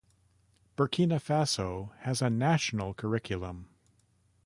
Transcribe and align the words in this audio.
Burkina 0.75 1.19
Faso 1.19 1.93
has 1.99 2.23
a 2.23 2.29
national 2.31 2.95
curriculum. 2.95 3.69